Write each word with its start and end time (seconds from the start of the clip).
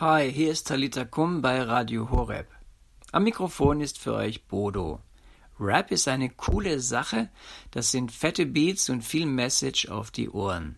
Hi, 0.00 0.30
hier 0.30 0.52
ist 0.52 0.68
Talita 0.68 1.04
Kum 1.04 1.42
bei 1.42 1.60
Radio 1.60 2.08
Horeb. 2.08 2.46
Am 3.10 3.24
Mikrofon 3.24 3.80
ist 3.80 3.98
für 3.98 4.14
euch 4.14 4.46
Bodo. 4.46 5.00
Rap 5.58 5.90
ist 5.90 6.06
eine 6.06 6.30
coole 6.30 6.78
Sache, 6.78 7.30
das 7.72 7.90
sind 7.90 8.12
fette 8.12 8.46
Beats 8.46 8.90
und 8.90 9.02
viel 9.02 9.26
Message 9.26 9.88
auf 9.88 10.12
die 10.12 10.30
Ohren. 10.30 10.76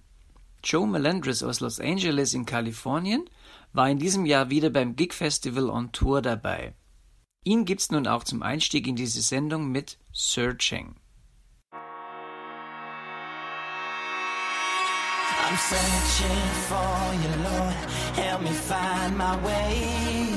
Joe 0.65 0.87
Melendres 0.87 1.43
aus 1.43 1.61
Los 1.61 1.81
Angeles 1.81 2.33
in 2.33 2.47
Kalifornien 2.47 3.29
war 3.75 3.91
in 3.91 3.99
diesem 3.99 4.25
Jahr 4.25 4.49
wieder 4.49 4.71
beim 4.71 4.97
Gig 4.97 5.13
Festival 5.13 5.69
on 5.69 5.93
Tour 5.93 6.23
dabei. 6.23 6.73
Ihn 7.45 7.67
gibt's 7.67 7.91
nun 7.91 8.07
auch 8.07 8.25
zum 8.25 8.43
Einstieg 8.43 8.87
in 8.87 8.97
diese 8.97 9.21
Sendung 9.21 9.71
mit 9.71 9.99
Searching. 10.15 10.95
I'm 15.47 15.57
searching 15.59 16.49
for 16.69 17.13
you, 17.23 17.43
Lord. 17.43 17.60
Help 18.21 18.43
me 18.43 18.51
find 18.51 19.17
my 19.17 19.35
way. 19.43 20.29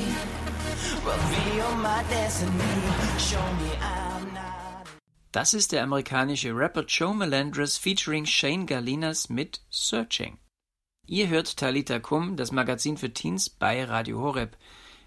Reveal 1.04 1.74
my 1.76 2.02
destiny. 2.08 2.74
Show 3.18 3.46
me 3.60 3.70
I'm 3.80 4.32
not. 4.32 4.86
Das 5.32 5.52
ist 5.52 5.72
der 5.72 5.82
amerikanische 5.82 6.56
Rapper 6.56 6.84
Joe 6.86 7.14
Melendres 7.14 7.76
featuring 7.76 8.24
Shane 8.24 8.64
Galinas 8.64 9.28
mit 9.28 9.60
Searching. 9.68 10.38
Ihr 11.06 11.28
hört 11.28 11.58
Talita 11.58 11.98
Kum, 11.98 12.36
das 12.36 12.52
Magazin 12.52 12.96
für 12.96 13.12
Teens 13.12 13.50
bei 13.50 13.84
Radio 13.84 14.20
Horeb. 14.20 14.56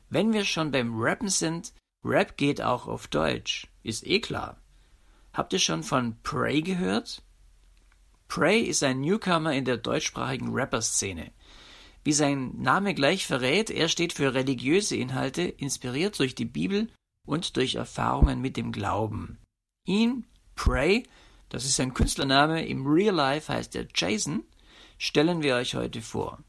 Wenn 0.09 0.31
wir 0.31 0.45
schon 0.45 0.71
beim 0.71 0.93
Rappen 1.01 1.29
sind, 1.29 1.73
Rap 2.03 2.37
geht 2.37 2.61
auch 2.61 2.87
auf 2.87 3.07
Deutsch, 3.07 3.67
ist 3.81 4.05
eh 4.05 4.19
klar. 4.19 4.57
Habt 5.33 5.53
ihr 5.53 5.59
schon 5.59 5.81
von 5.81 6.17
Prey 6.21 6.61
gehört? 6.61 7.23
Prey 8.27 8.61
ist 8.61 8.83
ein 8.83 9.01
Newcomer 9.01 9.53
in 9.53 9.65
der 9.65 9.77
deutschsprachigen 9.77 10.49
Rapper-Szene. 10.53 11.31
Wie 12.07 12.13
sein 12.13 12.53
Name 12.55 12.93
gleich 12.93 13.27
verrät, 13.27 13.69
er 13.69 13.89
steht 13.89 14.13
für 14.13 14.33
religiöse 14.33 14.95
Inhalte, 14.95 15.41
inspiriert 15.41 16.17
durch 16.19 16.35
die 16.35 16.45
Bibel 16.45 16.87
und 17.25 17.57
durch 17.57 17.75
Erfahrungen 17.75 18.39
mit 18.39 18.55
dem 18.55 18.71
Glauben. 18.71 19.39
Ihn, 19.83 20.25
Prey, 20.55 21.03
das 21.49 21.65
ist 21.65 21.75
sein 21.75 21.93
Künstlername, 21.93 22.65
im 22.65 22.87
Real 22.87 23.13
Life 23.13 23.51
heißt 23.51 23.75
er 23.75 23.87
Jason, 23.93 24.45
stellen 24.97 25.43
wir 25.43 25.55
euch 25.55 25.75
heute 25.75 26.01
vor. 26.01 26.41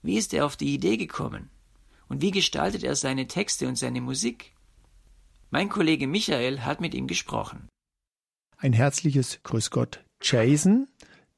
Wie 0.00 0.16
ist 0.16 0.32
er 0.32 0.46
auf 0.46 0.56
die 0.56 0.72
Idee 0.72 0.96
gekommen? 0.96 1.50
Und 2.08 2.22
wie 2.22 2.30
gestaltet 2.30 2.82
er 2.82 2.96
seine 2.96 3.26
Texte 3.26 3.68
und 3.68 3.76
seine 3.76 4.00
Musik? 4.00 4.54
Mein 5.50 5.68
Kollege 5.68 6.06
Michael 6.06 6.60
hat 6.60 6.80
mit 6.80 6.94
ihm 6.94 7.08
gesprochen. 7.08 7.68
Ein 8.56 8.72
herzliches 8.72 9.38
Grüß 9.42 9.70
Gott, 9.70 10.02
Jason, 10.22 10.88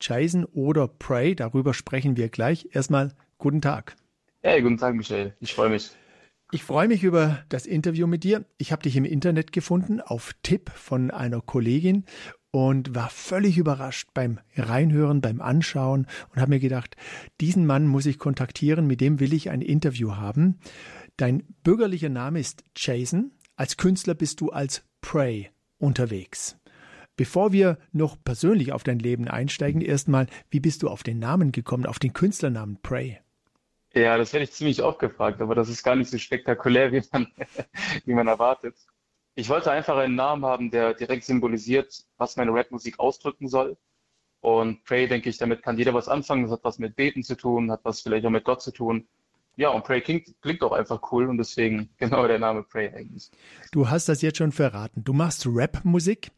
Jason 0.01 0.45
oder 0.45 0.87
Prey, 0.87 1.35
darüber 1.35 1.75
sprechen 1.75 2.17
wir 2.17 2.29
gleich. 2.29 2.69
Erstmal 2.73 3.17
guten 3.39 3.61
Tag. 3.61 3.97
Hey, 4.43 4.61
guten 4.63 4.79
Tag, 4.79 4.95
Michael. 4.95 5.35
Ich 5.41 5.55
freue 5.55 5.71
mich. 5.71 5.91
Ich 6.51 6.63
freue 6.63 6.87
mich 6.87 7.03
über 7.03 7.43
das 7.49 7.67
Interview 7.67 8.07
mit 8.07 8.23
dir. 8.23 8.45
Ich 8.59 8.71
habe 8.71 8.83
dich 8.83 8.97
im 8.97 9.05
Internet 9.05 9.53
gefunden, 9.53 10.01
auf 10.01 10.35
Tipp 10.43 10.71
von 10.71 11.11
einer 11.11 11.41
Kollegin 11.41 12.05
und 12.51 12.95
war 12.95 13.11
völlig 13.11 13.59
überrascht 13.59 14.11
beim 14.15 14.39
Reinhören, 14.55 15.21
beim 15.21 15.41
Anschauen 15.41 16.07
und 16.31 16.41
habe 16.41 16.51
mir 16.51 16.61
gedacht, 16.61 16.97
diesen 17.41 17.67
Mann 17.67 17.89
muss 17.89 18.07
ich 18.07 18.21
kontaktieren, 18.21 18.87
mit 18.87 19.01
dem 19.01 19.19
will 19.19 19.33
ich 19.33 19.51
ein 19.51 19.63
Interview 19.63 20.15
haben. 20.15 20.61
Dein 21.17 21.43
bürgerlicher 21.65 22.11
Name 22.11 22.39
ist 22.39 22.63
Jason. 22.77 23.33
Als 23.57 23.77
Künstler 23.77 24.15
bist 24.15 24.41
du 24.41 24.51
als 24.51 24.85
Prey 25.01 25.51
unterwegs. 25.79 26.57
Bevor 27.17 27.53
wir 27.53 27.79
noch 27.93 28.17
persönlich 28.25 28.73
auf 28.73 28.83
dein 28.83 28.99
Leben 28.99 29.29
einsteigen, 29.29 29.81
erstmal, 29.81 30.27
wie 30.51 30.61
bist 30.61 30.83
du 30.83 30.89
auf 30.89 31.03
den 31.05 31.21
Namen 31.21 31.53
gekommen, 31.53 31.87
auf 31.87 32.01
den 32.01 32.13
Künstlernamen 32.13 32.79
Prey? 32.83 33.21
Ja, 33.95 34.17
das 34.19 34.33
werde 34.33 34.45
ich 34.45 34.53
ziemlich 34.53 34.83
oft 34.83 34.99
gefragt, 34.99 35.41
aber 35.41 35.55
das 35.55 35.69
ist 35.69 35.85
gar 35.85 35.95
nicht 35.95 36.11
so 36.11 36.19
spektakulär, 36.19 36.91
wie 36.91 37.03
man, 37.13 37.29
wie 38.05 38.15
man 38.15 38.27
erwartet. 38.27 38.75
Ich 39.37 39.49
wollte 39.49 39.71
einfach 39.71 39.97
einen 39.97 40.17
Namen 40.17 40.45
haben, 40.45 40.71
der 40.73 40.95
direkt 40.95 41.25
symbolisiert, 41.25 42.05
was 42.17 42.37
meine 42.37 42.53
Rapmusik 42.53 42.99
ausdrücken 42.99 43.49
soll. 43.49 43.77
Und 44.41 44.85
Pray, 44.85 45.07
denke 45.07 45.31
ich, 45.31 45.39
damit 45.39 45.63
kann 45.63 45.79
jeder 45.79 45.95
was 45.95 46.09
anfangen. 46.09 46.43
Das 46.43 46.53
hat 46.53 46.65
was 46.65 46.79
mit 46.79 46.97
Beten 46.97 47.23
zu 47.23 47.37
tun, 47.37 47.71
hat 47.71 47.85
was 47.85 48.01
vielleicht 48.01 48.27
auch 48.27 48.31
mit 48.31 48.45
Gott 48.45 48.63
zu 48.63 48.73
tun. 48.73 49.09
Ja, 49.57 49.69
und 49.69 49.85
Prey 49.85 50.01
klingt, 50.01 50.35
klingt 50.43 50.63
auch 50.63 50.73
einfach 50.73 51.01
cool 51.13 51.29
und 51.29 51.39
deswegen 51.39 51.89
genau 51.99 52.27
der 52.27 52.39
Name 52.39 52.63
Prey 52.63 52.89
eigentlich. 52.89 53.31
Du 53.73 53.89
hast 53.89 54.09
das 54.09 54.23
jetzt 54.23 54.39
schon 54.39 54.53
verraten. 54.53 55.05
Du 55.05 55.13
machst 55.13 55.47
Rap-Musik. 55.47 56.31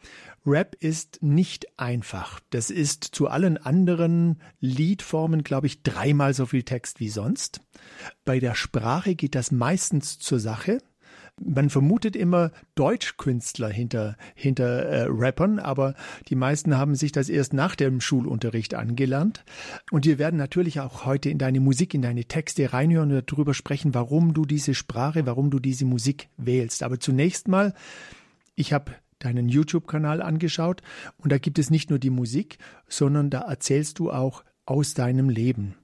Rap 0.47 0.77
ist 0.79 1.23
nicht 1.23 1.79
einfach. 1.79 2.41
Das 2.51 2.71
ist 2.71 3.05
zu 3.05 3.29
allen 3.29 3.59
anderen 3.59 4.41
Liedformen, 4.61 5.43
glaube 5.43 5.67
ich, 5.67 5.83
dreimal 5.83 6.35
so 6.35 6.47
viel 6.47 6.63
Text 6.63 7.01
wie 7.01 7.09
sonst. 7.09 7.61
Bei 8.25 8.39
der 8.39 8.55
Sprache 8.55 9.17
geht 9.17 9.35
das 9.35 9.51
meistens 9.51 10.19
zur 10.19 10.39
Sache. 10.39 10.79
Man 11.43 11.69
vermutet 11.69 12.17
immer 12.17 12.51
Deutschkünstler 12.77 13.69
hinter, 13.69 14.17
hinter 14.35 14.85
äh, 14.87 15.07
Rappern, 15.09 15.59
aber 15.59 15.95
die 16.29 16.35
meisten 16.35 16.79
haben 16.79 16.95
sich 16.95 17.13
das 17.13 17.29
erst 17.29 17.53
nach 17.53 17.75
dem 17.75 18.01
Schulunterricht 18.01 18.75
angelernt. 18.75 19.45
Und 19.91 20.07
wir 20.07 20.19
werden 20.19 20.39
natürlich 20.39 20.81
auch 20.81 21.05
heute 21.05 21.29
in 21.29 21.37
deine 21.37 21.61
Musik, 21.61 21.93
in 21.93 22.01
deine 22.01 22.25
Texte 22.25 22.73
reinhören 22.73 23.13
und 23.13 23.31
darüber 23.31 23.53
sprechen, 23.53 23.95
warum 23.95 24.33
du 24.33 24.47
diese 24.47 24.75
Sprache, 24.75 25.27
warum 25.27 25.51
du 25.51 25.59
diese 25.59 25.85
Musik 25.85 26.29
wählst. 26.39 26.83
Aber 26.83 26.99
zunächst 27.01 27.49
mal, 27.49 27.75
ich 28.55 28.73
habe 28.73 28.93
deinen 29.19 29.49
YouTube-Kanal 29.49 30.23
angeschaut 30.23 30.83
und 31.19 31.33
da 31.33 31.39
gibt 31.39 31.59
es 31.59 31.71
nicht 31.71 31.91
nur 31.91 31.99
die 31.99 32.11
Musik, 32.11 32.59
sondern 32.89 33.29
da 33.29 33.43
erzählst 33.43 33.99
du 33.99 34.11
auch 34.11 34.43
aus 34.65 34.95
deinem 34.95 35.29
Leben. 35.29 35.75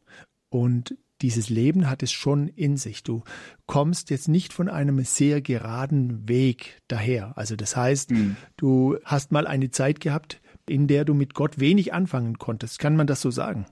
Und 0.48 0.96
dieses 1.22 1.48
Leben 1.48 1.88
hat 1.88 2.02
es 2.02 2.12
schon 2.12 2.48
in 2.48 2.76
sich. 2.76 3.02
Du 3.02 3.22
kommst 3.66 4.10
jetzt 4.10 4.28
nicht 4.28 4.52
von 4.52 4.68
einem 4.68 5.02
sehr 5.04 5.40
geraden 5.40 6.28
Weg 6.28 6.80
daher. 6.88 7.36
Also 7.36 7.56
das 7.56 7.76
heißt, 7.76 8.10
mhm. 8.10 8.36
du 8.56 8.98
hast 9.04 9.32
mal 9.32 9.46
eine 9.46 9.70
Zeit 9.70 10.00
gehabt, 10.00 10.40
in 10.68 10.86
der 10.86 11.04
du 11.04 11.14
mit 11.14 11.34
Gott 11.34 11.58
wenig 11.58 11.94
anfangen 11.94 12.38
konntest. 12.38 12.78
Kann 12.78 12.96
man 12.96 13.06
das 13.06 13.20
so 13.20 13.30
sagen? 13.30 13.66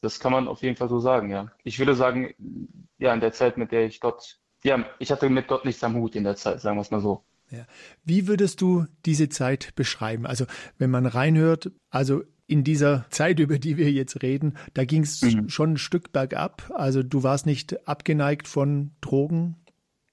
Das 0.00 0.20
kann 0.20 0.32
man 0.32 0.46
auf 0.46 0.62
jeden 0.62 0.76
Fall 0.76 0.88
so 0.88 1.00
sagen, 1.00 1.30
ja. 1.30 1.50
Ich 1.64 1.78
würde 1.78 1.94
sagen, 1.94 2.34
ja, 2.98 3.12
in 3.12 3.20
der 3.20 3.32
Zeit, 3.32 3.58
mit 3.58 3.72
der 3.72 3.86
ich 3.86 4.00
Gott, 4.00 4.38
ja, 4.62 4.84
ich 4.98 5.10
hatte 5.10 5.28
mit 5.28 5.48
Gott 5.48 5.64
nichts 5.64 5.82
am 5.82 5.96
Hut 5.96 6.14
in 6.14 6.24
der 6.24 6.36
Zeit, 6.36 6.60
sagen 6.60 6.76
wir 6.76 6.82
es 6.82 6.90
mal 6.90 7.00
so. 7.00 7.24
Ja. 7.50 7.66
Wie 8.04 8.28
würdest 8.28 8.60
du 8.60 8.86
diese 9.06 9.28
Zeit 9.28 9.74
beschreiben? 9.74 10.26
Also, 10.26 10.44
wenn 10.76 10.90
man 10.90 11.06
reinhört, 11.06 11.72
also 11.90 12.22
in 12.48 12.64
dieser 12.64 13.04
Zeit, 13.10 13.38
über 13.38 13.58
die 13.58 13.76
wir 13.76 13.92
jetzt 13.92 14.22
reden, 14.22 14.56
da 14.74 14.84
ging 14.84 15.02
es 15.02 15.22
mhm. 15.22 15.48
schon 15.50 15.74
ein 15.74 15.76
Stück 15.76 16.12
bergab. 16.12 16.70
Also 16.74 17.02
du 17.02 17.22
warst 17.22 17.46
nicht 17.46 17.86
abgeneigt 17.86 18.48
von 18.48 18.90
Drogen, 19.02 19.56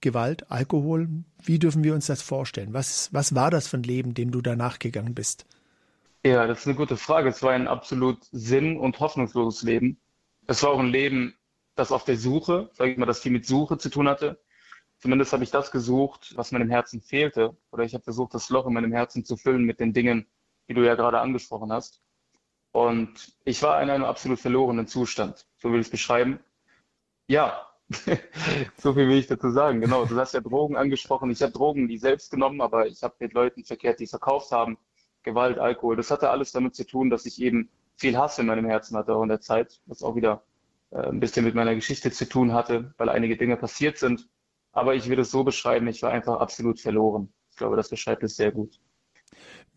Gewalt, 0.01 0.51
Alkohol. 0.51 1.07
Wie 1.41 1.57
dürfen 1.57 1.83
wir 1.83 1.95
uns 1.95 2.07
das 2.07 2.21
vorstellen? 2.21 2.73
Was, 2.73 3.11
was 3.13 3.33
war 3.33 3.49
das 3.49 3.67
für 3.67 3.77
ein 3.77 3.83
Leben, 3.83 4.13
dem 4.13 4.31
du 4.31 4.41
danach 4.41 4.79
gegangen 4.79 5.15
bist? 5.15 5.45
Ja, 6.25 6.45
das 6.45 6.59
ist 6.59 6.67
eine 6.67 6.75
gute 6.75 6.97
Frage. 6.97 7.29
Es 7.29 7.41
war 7.41 7.53
ein 7.53 7.67
absolut 7.67 8.17
sinn- 8.31 8.77
und 8.77 8.99
hoffnungsloses 8.99 9.63
Leben. 9.63 9.97
Es 10.45 10.61
war 10.61 10.71
auch 10.71 10.79
ein 10.79 10.89
Leben, 10.89 11.35
das 11.75 11.93
auf 11.93 12.03
der 12.03 12.17
Suche, 12.17 12.69
sage 12.73 12.91
ich 12.91 12.97
mal, 12.97 13.05
das 13.05 13.21
viel 13.21 13.31
mit 13.31 13.45
Suche 13.45 13.77
zu 13.77 13.89
tun 13.89 14.09
hatte. 14.09 14.41
Zumindest 14.99 15.31
habe 15.31 15.43
ich 15.43 15.51
das 15.51 15.71
gesucht, 15.71 16.33
was 16.35 16.51
meinem 16.51 16.69
Herzen 16.69 16.99
fehlte. 16.99 17.55
Oder 17.71 17.83
ich 17.85 17.93
habe 17.93 18.03
versucht, 18.03 18.33
das 18.33 18.49
Loch 18.49 18.67
in 18.67 18.73
meinem 18.73 18.91
Herzen 18.91 19.23
zu 19.23 19.37
füllen 19.37 19.63
mit 19.63 19.79
den 19.79 19.93
Dingen, 19.93 20.27
die 20.67 20.73
du 20.73 20.85
ja 20.85 20.95
gerade 20.95 21.19
angesprochen 21.19 21.71
hast. 21.71 22.01
Und 22.75 23.31
ich 23.45 23.63
war 23.63 23.81
in 23.81 23.89
einem 23.89 24.03
absolut 24.03 24.37
verlorenen 24.37 24.85
Zustand, 24.85 25.47
so 25.55 25.71
will 25.71 25.79
ich 25.79 25.87
es 25.87 25.91
beschreiben. 25.91 26.41
Ja, 27.25 27.69
so 28.77 28.93
viel 28.93 29.07
will 29.07 29.17
ich 29.17 29.27
dazu 29.27 29.49
sagen. 29.49 29.79
Genau, 29.79 30.03
du 30.03 30.17
hast 30.17 30.33
ja 30.33 30.41
Drogen 30.41 30.75
angesprochen. 30.75 31.31
Ich 31.31 31.41
habe 31.41 31.53
Drogen 31.53 31.85
nie 31.85 31.97
selbst 31.97 32.31
genommen, 32.31 32.59
aber 32.59 32.85
ich 32.85 33.01
habe 33.01 33.15
mit 33.19 33.31
Leuten 33.31 33.63
verkehrt, 33.63 34.01
die 34.01 34.07
verkauft 34.07 34.51
haben. 34.51 34.77
Gewalt, 35.23 35.57
Alkohol. 35.57 35.95
Das 35.95 36.11
hatte 36.11 36.29
alles 36.29 36.51
damit 36.51 36.75
zu 36.75 36.85
tun, 36.85 37.09
dass 37.09 37.25
ich 37.25 37.41
eben 37.41 37.69
viel 37.95 38.17
Hass 38.17 38.39
in 38.39 38.45
meinem 38.45 38.65
Herzen 38.65 38.97
hatte 38.97 39.15
auch 39.15 39.23
in 39.23 39.29
der 39.29 39.39
Zeit, 39.39 39.79
was 39.85 40.03
auch 40.03 40.17
wieder 40.17 40.43
äh, 40.91 40.97
ein 40.97 41.21
bisschen 41.21 41.45
mit 41.45 41.55
meiner 41.55 41.75
Geschichte 41.75 42.11
zu 42.11 42.27
tun 42.27 42.51
hatte, 42.51 42.93
weil 42.97 43.07
einige 43.07 43.37
Dinge 43.37 43.55
passiert 43.55 43.99
sind. 43.99 44.27
Aber 44.73 44.95
ich 44.95 45.07
würde 45.07 45.21
es 45.21 45.31
so 45.31 45.45
beschreiben, 45.45 45.87
ich 45.87 46.01
war 46.01 46.11
einfach 46.11 46.41
absolut 46.41 46.81
verloren. 46.81 47.31
Ich 47.51 47.55
glaube, 47.55 47.77
das 47.77 47.87
beschreibt 47.87 48.23
es 48.23 48.35
sehr 48.35 48.51
gut. 48.51 48.81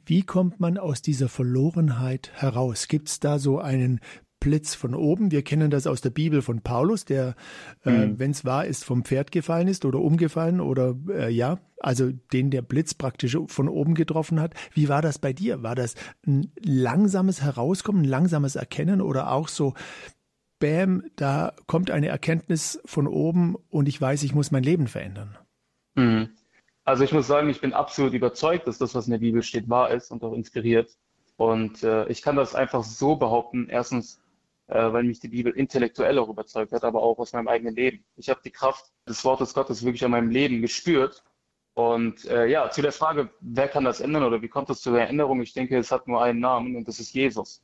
Wie 0.09 0.23
kommt 0.23 0.59
man 0.59 0.79
aus 0.79 1.03
dieser 1.03 1.29
Verlorenheit 1.29 2.31
heraus? 2.33 2.89
Gibt 2.89 3.09
es 3.11 3.21
da 3.21 3.39
so 3.39 3.59
einen 3.59 4.01
Blitz 4.41 4.75
von 4.75 4.95
oben? 4.95 5.31
Wir 5.33 5.43
kennen 5.43 5.71
das 5.71 5.87
aus 5.87 6.01
der 6.01 6.09
Bibel 6.09 6.41
von 6.41 6.63
Paulus, 6.63 7.05
der, 7.05 7.35
äh, 7.85 7.91
mhm. 7.91 8.15
äh, 8.15 8.19
wenn 8.19 8.31
es 8.31 8.47
wahr 8.47 8.65
ist, 8.65 8.87
vom 8.87 9.05
Pferd 9.05 9.33
gefallen 9.33 9.69
ist 9.69 9.85
oder 9.85 10.01
umgefallen 10.01 10.63
oder 10.63 10.97
äh, 11.11 11.29
ja, 11.31 11.59
also 11.79 12.11
den 12.33 12.51
der 12.51 12.63
Blitz 12.63 12.95
praktisch 12.95 13.37
von 13.49 13.69
oben 13.69 13.95
getroffen 13.95 14.41
hat. 14.41 14.55
Wie 14.73 14.89
war 14.89 15.03
das 15.03 15.19
bei 15.19 15.35
dir? 15.35 15.63
War 15.63 15.75
das 15.75 15.95
ein 16.27 16.53
langsames 16.59 17.43
Herauskommen, 17.43 18.03
ein 18.03 18.09
langsames 18.09 18.57
Erkennen 18.57 19.03
oder 19.03 19.31
auch 19.31 19.49
so, 19.49 19.75
Bäm, 20.59 21.05
da 21.17 21.53
kommt 21.67 21.91
eine 21.91 22.09
Erkenntnis 22.09 22.81
von 22.87 23.07
oben 23.07 23.57
und 23.69 23.89
ich 23.89 24.01
weiß, 24.01 24.23
ich 24.23 24.35
muss 24.35 24.51
mein 24.51 24.65
Leben 24.65 24.89
verändern? 24.89 25.37
Mhm. 25.95 26.31
Also 26.89 27.05
ich 27.05 27.13
muss 27.13 27.27
sagen, 27.27 27.51
ich 27.51 27.61
bin 27.61 27.75
absolut 27.75 28.15
überzeugt, 28.15 28.67
dass 28.67 28.79
das, 28.79 28.95
was 28.95 29.05
in 29.05 29.11
der 29.11 29.19
Bibel 29.19 29.43
steht, 29.43 29.69
wahr 29.69 29.91
ist 29.91 30.11
und 30.11 30.25
auch 30.25 30.33
inspiriert. 30.33 30.97
Und 31.37 31.83
äh, 31.83 32.09
ich 32.09 32.23
kann 32.23 32.35
das 32.35 32.55
einfach 32.55 32.83
so 32.83 33.15
behaupten. 33.17 33.69
Erstens, 33.69 34.23
äh, 34.69 34.91
weil 34.91 35.03
mich 35.03 35.21
die 35.21 35.29
Bibel 35.29 35.53
intellektuell 35.53 36.19
auch 36.19 36.31
überzeugt 36.31 36.73
hat, 36.73 36.85
aber 36.85 37.03
auch 37.03 37.19
aus 37.19 37.35
meinem 37.35 37.47
eigenen 37.49 37.75
Leben. 37.75 38.03
Ich 38.17 38.31
habe 38.31 38.41
die 38.43 38.51
Kraft 38.51 38.87
des 39.07 39.23
Wortes 39.27 39.53
Gottes 39.53 39.85
wirklich 39.85 40.03
an 40.03 40.13
meinem 40.13 40.31
Leben 40.31 40.63
gespürt. 40.63 41.23
Und 41.75 42.25
äh, 42.25 42.47
ja, 42.47 42.71
zu 42.71 42.81
der 42.81 42.93
Frage, 42.93 43.29
wer 43.41 43.69
kann 43.69 43.85
das 43.85 44.01
ändern 44.01 44.23
oder 44.25 44.41
wie 44.41 44.49
kommt 44.49 44.71
es 44.71 44.81
zu 44.81 44.91
der 44.91 45.11
Änderung? 45.11 45.43
Ich 45.43 45.53
denke, 45.53 45.77
es 45.77 45.93
hat 45.93 46.09
nur 46.09 46.23
einen 46.23 46.41
Namen 46.41 46.75
und 46.75 46.89
das 46.89 47.01
ist 47.01 47.13
Jesus. 47.13 47.63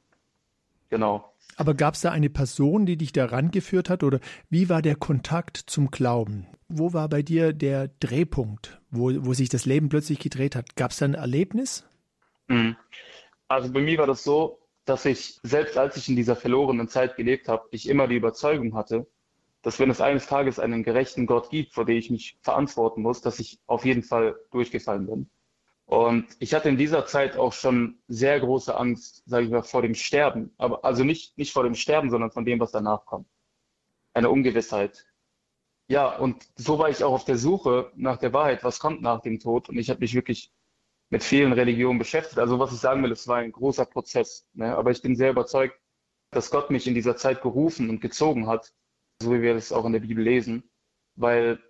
Genau. 0.90 1.32
Aber 1.56 1.75
gab 1.75 1.94
es 1.94 2.00
da 2.00 2.10
eine 2.10 2.31
Person, 2.31 2.86
die 2.86 2.96
dich 2.96 3.12
da 3.12 3.26
rangeführt 3.26 3.90
hat 3.90 4.02
oder 4.02 4.20
wie 4.50 4.69
war 4.69 4.82
der 4.82 4.96
Kontakt 4.96 5.56
zum 5.56 5.90
Glauben? 5.90 6.46
Wo 6.69 6.92
war 6.92 7.08
bei 7.08 7.22
dir 7.22 7.52
der 7.52 7.88
Drehpunkt, 8.00 8.81
wo, 8.90 9.12
wo 9.25 9.34
sich 9.34 9.48
das 9.48 9.64
Leben 9.64 9.88
plötzlich 9.88 10.19
gedreht 10.19 10.56
hat? 10.56 10.76
Gab 10.76 10.90
es 10.90 10.98
da 10.98 11.06
ein 11.06 11.14
Erlebnis? 11.14 11.84
Mhm. 12.48 12.76
Also 13.48 13.72
bei 13.72 13.81
mir 13.81 13.98
war 13.98 14.06
das 14.06 14.25
so, 14.25 14.58
dass 14.84 15.04
ich, 15.04 15.38
selbst 15.42 15.78
als 15.78 15.96
ich 15.96 16.08
in 16.08 16.16
dieser 16.16 16.36
verlorenen 16.36 16.88
Zeit 16.88 17.16
gelebt 17.16 17.48
habe, 17.48 17.69
ich 17.70 17.88
immer 17.88 18.08
die 18.08 18.16
Überzeugung 18.16 18.75
hatte, 18.75 19.06
dass 19.62 19.78
wenn 19.78 19.90
es 19.90 20.00
eines 20.00 20.26
Tages 20.26 20.58
einen 20.58 20.82
gerechten 20.82 21.26
Gott 21.26 21.50
gibt, 21.50 21.72
vor 21.72 21.87
dem 21.87 21.96
ich 21.96 22.10
mich 22.10 22.37
verantworten 22.42 23.02
muss, 23.02 23.22
dass 23.22 23.38
ich 23.38 23.58
auf 23.66 23.84
jeden 23.84 24.02
Fall 24.02 24.37
durchgefallen 24.50 25.06
bin. 25.06 25.30
Und 25.86 26.26
ich 26.38 26.54
hatte 26.54 26.69
in 26.69 26.78
dieser 26.78 27.06
Zeit 27.06 27.36
auch 27.36 27.52
schon 27.52 27.98
sehr 28.08 28.40
große 28.40 28.76
Angst, 28.76 29.22
sage 29.26 29.44
ich 29.44 29.50
mal, 29.50 29.62
vor 29.62 29.82
dem 29.82 29.94
Sterben. 29.94 30.52
Aber 30.56 30.84
also 30.84 31.04
nicht, 31.04 31.36
nicht 31.36 31.52
vor 31.52 31.64
dem 31.64 31.75
Sterben, 31.75 32.10
sondern 32.10 32.31
von 32.31 32.44
dem, 32.44 32.58
was 32.60 32.72
danach 32.72 33.04
kommt. 33.04 33.28
Eine 34.14 34.31
Ungewissheit. 34.31 35.06
Ja, 35.88 36.16
und 36.16 36.46
so 36.56 36.78
war 36.78 36.88
ich 36.88 37.04
auch 37.04 37.12
auf 37.12 37.25
der 37.26 37.36
Suche 37.36 37.92
nach 37.94 38.16
der 38.16 38.32
Wahrheit, 38.32 38.64
was 38.64 38.78
kommt 38.81 39.02
nach 39.02 39.20
dem 39.20 39.38
Tod. 39.38 39.69
Und 39.69 39.76
ich 39.76 39.90
habe 39.90 40.00
mich 40.00 40.14
wirklich 40.14 40.50
mit 41.10 41.22
vielen 41.22 41.52
Religionen 41.52 41.98
beschäftigt. 41.98 42.38
Also 42.38 42.58
was 42.58 42.72
ich 42.72 42.78
sagen 42.80 43.02
will, 43.02 43.12
es 43.12 43.28
war 43.28 43.37
ein 43.38 43.52
großer 43.52 43.84
Prozess. 43.84 44.46
Ne? 44.54 44.75
Aber 44.75 44.90
ich 44.90 45.02
bin 45.02 45.16
sehr 45.16 45.30
überzeugt, 45.30 45.78
dass 46.30 46.50
Gott 46.50 46.70
mich 46.70 46.87
in 46.87 46.94
dieser 46.94 47.16
Zeit 47.16 47.42
gerufen 47.42 47.90
und 47.90 48.00
gezogen 48.00 48.46
hat, 48.46 48.72
so 49.20 49.32
wie 49.32 49.42
wir 49.42 49.54
das 49.54 49.72
auch 49.72 49.84
in 49.84 49.92
der 49.92 50.00
Bibel 50.00 50.25
lesen, 50.25 50.70
weil 51.14 51.60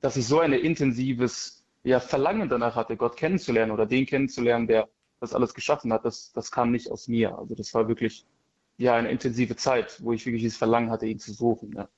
dass 0.00 0.16
ich 0.16 0.26
so 0.26 0.38
ein 0.40 0.52
intensives 0.52 1.63
ja, 1.84 2.00
Verlangen 2.00 2.48
danach 2.48 2.74
hatte, 2.74 2.96
Gott 2.96 3.16
kennenzulernen 3.16 3.70
oder 3.70 3.86
den 3.86 4.06
kennenzulernen, 4.06 4.66
der 4.66 4.88
das 5.20 5.34
alles 5.34 5.54
geschaffen 5.54 5.92
hat, 5.92 6.04
das, 6.04 6.32
das 6.32 6.50
kam 6.50 6.70
nicht 6.70 6.90
aus 6.90 7.08
mir. 7.08 7.38
Also 7.38 7.54
das 7.54 7.72
war 7.74 7.88
wirklich 7.88 8.26
ja 8.76 8.96
eine 8.96 9.10
intensive 9.10 9.54
Zeit, 9.56 10.02
wo 10.02 10.12
ich 10.12 10.26
wirklich 10.26 10.42
dieses 10.42 10.58
Verlangen 10.58 10.90
hatte, 10.90 11.06
ihn 11.06 11.18
zu 11.18 11.32
suchen. 11.32 11.72
Ja. 11.76 11.88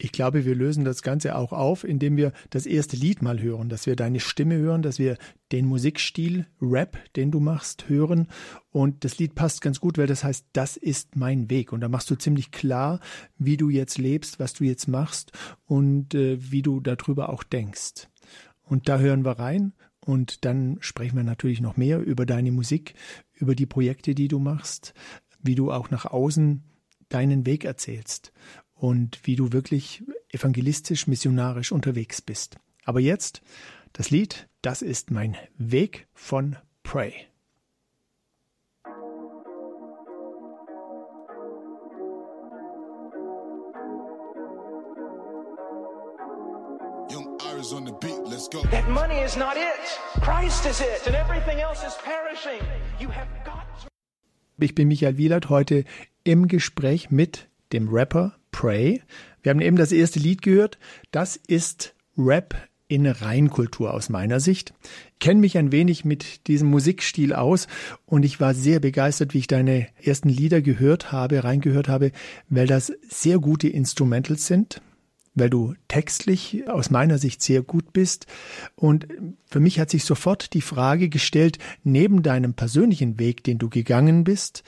Ich 0.00 0.12
glaube, 0.12 0.44
wir 0.44 0.54
lösen 0.54 0.84
das 0.84 1.02
Ganze 1.02 1.34
auch 1.34 1.52
auf, 1.52 1.82
indem 1.82 2.16
wir 2.16 2.32
das 2.50 2.66
erste 2.66 2.96
Lied 2.96 3.20
mal 3.20 3.42
hören, 3.42 3.68
dass 3.68 3.86
wir 3.86 3.96
deine 3.96 4.20
Stimme 4.20 4.56
hören, 4.56 4.80
dass 4.80 5.00
wir 5.00 5.16
den 5.50 5.66
Musikstil 5.66 6.46
Rap, 6.62 6.98
den 7.14 7.32
du 7.32 7.40
machst, 7.40 7.88
hören. 7.88 8.28
Und 8.70 9.04
das 9.04 9.18
Lied 9.18 9.34
passt 9.34 9.60
ganz 9.60 9.80
gut, 9.80 9.98
weil 9.98 10.06
das 10.06 10.22
heißt, 10.22 10.46
das 10.52 10.76
ist 10.76 11.16
mein 11.16 11.50
Weg. 11.50 11.72
Und 11.72 11.80
da 11.80 11.88
machst 11.88 12.10
du 12.10 12.14
ziemlich 12.14 12.52
klar, 12.52 13.00
wie 13.38 13.56
du 13.56 13.70
jetzt 13.70 13.98
lebst, 13.98 14.38
was 14.38 14.52
du 14.52 14.62
jetzt 14.62 14.86
machst 14.86 15.32
und 15.66 16.14
äh, 16.14 16.38
wie 16.52 16.62
du 16.62 16.78
darüber 16.78 17.30
auch 17.30 17.42
denkst. 17.42 18.06
Und 18.68 18.88
da 18.88 18.98
hören 18.98 19.24
wir 19.24 19.38
rein 19.38 19.72
und 20.00 20.44
dann 20.44 20.76
sprechen 20.80 21.16
wir 21.16 21.24
natürlich 21.24 21.60
noch 21.60 21.76
mehr 21.76 22.00
über 22.00 22.26
deine 22.26 22.52
Musik, 22.52 22.94
über 23.34 23.54
die 23.54 23.66
Projekte, 23.66 24.14
die 24.14 24.28
du 24.28 24.38
machst, 24.38 24.94
wie 25.42 25.54
du 25.54 25.72
auch 25.72 25.90
nach 25.90 26.04
außen 26.04 26.62
deinen 27.08 27.46
Weg 27.46 27.64
erzählst 27.64 28.32
und 28.74 29.20
wie 29.24 29.36
du 29.36 29.52
wirklich 29.52 30.04
evangelistisch, 30.30 31.06
missionarisch 31.06 31.72
unterwegs 31.72 32.20
bist. 32.20 32.56
Aber 32.84 33.00
jetzt 33.00 33.42
das 33.92 34.10
Lied, 34.10 34.48
das 34.62 34.82
ist 34.82 35.10
mein 35.10 35.36
Weg 35.56 36.06
von 36.12 36.56
Pray. 36.82 37.14
Is 49.28 49.36
not 49.36 49.56
it. 49.56 50.22
Christ 50.22 50.64
is 50.64 50.80
it, 50.80 51.06
and 51.06 51.14
everything 51.14 51.60
else 51.60 51.84
is 51.86 51.94
perishing. 52.02 52.66
You 52.98 53.08
have 53.08 53.28
got 53.44 53.66
to. 53.82 53.88
Ich 54.58 54.74
bin 54.74 54.88
Michael 54.88 55.18
Wielert 55.18 55.50
heute 55.50 55.84
im 56.24 56.48
Gespräch 56.48 57.10
mit 57.10 57.46
dem 57.72 57.88
Rapper 57.88 58.34
Pray. 58.52 59.02
Wir 59.42 59.50
haben 59.50 59.60
eben 59.60 59.76
das 59.76 59.92
erste 59.92 60.18
Lied 60.18 60.40
gehört. 60.40 60.78
Das 61.10 61.36
ist 61.36 61.94
Rap 62.16 62.56
in 62.88 63.06
Reinkultur 63.06 63.92
aus 63.92 64.08
meiner 64.08 64.40
Sicht. 64.40 64.72
Ich 65.12 65.18
kenne 65.18 65.40
mich 65.40 65.58
ein 65.58 65.72
wenig 65.72 66.06
mit 66.06 66.46
diesem 66.46 66.68
Musikstil 66.70 67.34
aus 67.34 67.68
und 68.06 68.24
ich 68.24 68.40
war 68.40 68.54
sehr 68.54 68.80
begeistert, 68.80 69.34
wie 69.34 69.40
ich 69.40 69.46
deine 69.46 69.88
ersten 70.02 70.30
Lieder 70.30 70.62
gehört 70.62 71.12
habe, 71.12 71.44
reingehört 71.44 71.88
habe, 71.88 72.12
weil 72.48 72.66
das 72.66 72.90
sehr 73.06 73.38
gute 73.38 73.68
Instrumentals 73.68 74.46
sind, 74.46 74.80
weil 75.38 75.50
du 75.50 75.74
textlich 75.88 76.68
aus 76.68 76.90
meiner 76.90 77.18
Sicht 77.18 77.42
sehr 77.42 77.62
gut 77.62 77.92
bist. 77.92 78.26
Und 78.76 79.08
für 79.46 79.60
mich 79.60 79.80
hat 79.80 79.90
sich 79.90 80.04
sofort 80.04 80.54
die 80.54 80.60
Frage 80.60 81.08
gestellt, 81.08 81.58
neben 81.84 82.22
deinem 82.22 82.54
persönlichen 82.54 83.18
Weg, 83.18 83.44
den 83.44 83.58
du 83.58 83.68
gegangen 83.68 84.24
bist, 84.24 84.62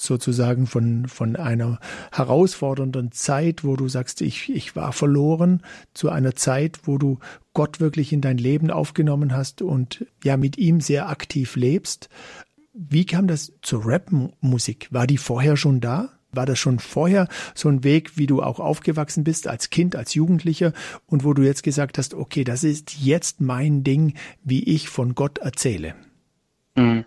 sozusagen 0.00 0.66
von, 0.66 1.08
von 1.08 1.36
einer 1.36 1.78
herausfordernden 2.12 3.12
Zeit, 3.12 3.64
wo 3.64 3.76
du 3.76 3.88
sagst, 3.88 4.20
ich, 4.20 4.48
ich 4.54 4.76
war 4.76 4.92
verloren, 4.92 5.62
zu 5.94 6.10
einer 6.10 6.34
Zeit, 6.34 6.80
wo 6.84 6.98
du 6.98 7.18
Gott 7.52 7.80
wirklich 7.80 8.12
in 8.12 8.20
dein 8.20 8.38
Leben 8.38 8.70
aufgenommen 8.70 9.32
hast 9.34 9.62
und 9.62 10.06
ja 10.22 10.36
mit 10.36 10.58
ihm 10.58 10.80
sehr 10.80 11.08
aktiv 11.08 11.56
lebst. 11.56 12.08
Wie 12.72 13.06
kam 13.06 13.26
das 13.26 13.52
zur 13.62 13.86
Rap-Musik? 13.86 14.88
War 14.92 15.06
die 15.06 15.18
vorher 15.18 15.56
schon 15.56 15.80
da? 15.80 16.17
War 16.32 16.46
das 16.46 16.58
schon 16.58 16.78
vorher 16.78 17.28
so 17.54 17.68
ein 17.68 17.84
Weg, 17.84 18.16
wie 18.16 18.26
du 18.26 18.42
auch 18.42 18.60
aufgewachsen 18.60 19.24
bist, 19.24 19.48
als 19.48 19.70
Kind, 19.70 19.96
als 19.96 20.14
Jugendlicher 20.14 20.72
und 21.06 21.24
wo 21.24 21.32
du 21.32 21.42
jetzt 21.42 21.62
gesagt 21.62 21.98
hast, 21.98 22.14
okay, 22.14 22.44
das 22.44 22.64
ist 22.64 22.98
jetzt 22.98 23.40
mein 23.40 23.82
Ding, 23.82 24.14
wie 24.44 24.62
ich 24.62 24.88
von 24.88 25.14
Gott 25.14 25.38
erzähle? 25.38 25.94
Mhm. 26.76 27.04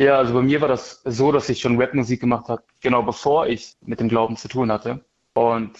Ja, 0.00 0.18
also 0.18 0.32
bei 0.34 0.42
mir 0.42 0.60
war 0.60 0.68
das 0.68 1.00
so, 1.04 1.32
dass 1.32 1.48
ich 1.48 1.60
schon 1.60 1.80
Rapmusik 1.80 2.20
gemacht 2.20 2.48
habe, 2.48 2.62
genau 2.80 3.02
bevor 3.02 3.48
ich 3.48 3.76
mit 3.80 3.98
dem 3.98 4.08
Glauben 4.08 4.36
zu 4.36 4.46
tun 4.46 4.70
hatte. 4.70 5.04
Und 5.34 5.72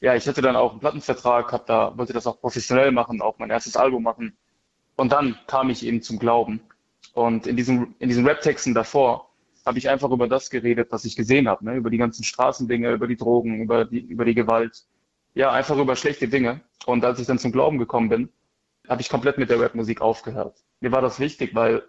ja, 0.00 0.14
ich 0.14 0.26
hatte 0.26 0.40
dann 0.40 0.56
auch 0.56 0.72
einen 0.72 0.80
Plattenvertrag, 0.80 1.52
hab 1.52 1.66
da, 1.66 1.96
wollte 1.96 2.12
das 2.12 2.26
auch 2.26 2.40
professionell 2.40 2.92
machen, 2.92 3.20
auch 3.20 3.38
mein 3.38 3.50
erstes 3.50 3.76
Album 3.76 4.02
machen. 4.02 4.36
Und 4.96 5.12
dann 5.12 5.38
kam 5.46 5.70
ich 5.70 5.84
eben 5.84 6.02
zum 6.02 6.18
Glauben. 6.18 6.60
Und 7.12 7.46
in 7.46 7.56
diesen, 7.56 7.94
in 7.98 8.08
diesen 8.08 8.26
Rap-Texten 8.26 8.74
davor 8.74 9.28
habe 9.64 9.78
ich 9.78 9.88
einfach 9.88 10.10
über 10.10 10.28
das 10.28 10.50
geredet, 10.50 10.88
was 10.90 11.04
ich 11.04 11.16
gesehen 11.16 11.48
habe, 11.48 11.64
ne? 11.64 11.76
über 11.76 11.90
die 11.90 11.98
ganzen 11.98 12.24
Straßendinge, 12.24 12.92
über 12.92 13.06
die 13.06 13.16
Drogen, 13.16 13.62
über 13.62 13.84
die, 13.84 14.00
über 14.00 14.24
die 14.24 14.34
Gewalt. 14.34 14.84
Ja, 15.34 15.50
einfach 15.52 15.78
über 15.78 15.96
schlechte 15.96 16.28
Dinge. 16.28 16.60
Und 16.84 17.04
als 17.04 17.18
ich 17.20 17.26
dann 17.26 17.38
zum 17.38 17.52
Glauben 17.52 17.78
gekommen 17.78 18.08
bin, 18.08 18.28
habe 18.88 19.00
ich 19.00 19.08
komplett 19.08 19.38
mit 19.38 19.50
der 19.50 19.60
Rapmusik 19.60 20.00
aufgehört. 20.00 20.56
Mir 20.80 20.92
war 20.92 21.00
das 21.00 21.20
wichtig, 21.20 21.54
weil 21.54 21.82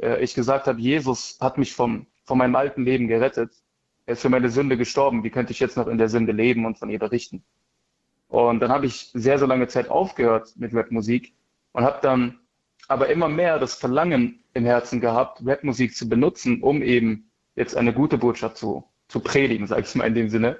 äh, 0.00 0.22
ich 0.22 0.34
gesagt 0.34 0.66
habe, 0.66 0.80
Jesus 0.80 1.38
hat 1.40 1.58
mich 1.58 1.74
vom, 1.74 2.06
von 2.24 2.38
meinem 2.38 2.56
alten 2.56 2.84
Leben 2.84 3.08
gerettet. 3.08 3.52
Er 4.04 4.14
ist 4.14 4.22
für 4.22 4.28
meine 4.28 4.50
Sünde 4.50 4.76
gestorben. 4.76 5.24
Wie 5.24 5.30
könnte 5.30 5.52
ich 5.52 5.60
jetzt 5.60 5.76
noch 5.76 5.86
in 5.86 5.98
der 5.98 6.08
Sünde 6.08 6.32
leben 6.32 6.66
und 6.66 6.78
von 6.78 6.90
ihr 6.90 6.98
berichten? 6.98 7.44
Und 8.28 8.60
dann 8.60 8.70
habe 8.70 8.86
ich 8.86 9.10
sehr, 9.14 9.38
sehr 9.38 9.48
lange 9.48 9.68
Zeit 9.68 9.88
aufgehört 9.88 10.54
mit 10.56 10.74
Rapmusik 10.74 11.34
und 11.72 11.84
habe 11.84 11.98
dann 12.02 12.40
aber 12.88 13.08
immer 13.08 13.28
mehr 13.28 13.58
das 13.58 13.74
Verlangen 13.74 14.42
im 14.54 14.64
Herzen 14.64 15.00
gehabt, 15.00 15.42
Rapmusik 15.44 15.94
zu 15.94 16.08
benutzen, 16.08 16.62
um 16.62 16.82
eben 16.82 17.30
jetzt 17.54 17.76
eine 17.76 17.92
gute 17.92 18.18
Botschaft 18.18 18.56
zu, 18.56 18.84
zu 19.08 19.20
predigen, 19.20 19.66
sage 19.66 19.82
ich 19.82 19.94
mal 19.94 20.06
in 20.06 20.14
dem 20.14 20.28
Sinne. 20.28 20.58